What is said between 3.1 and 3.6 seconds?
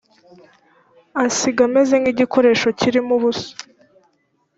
ubusa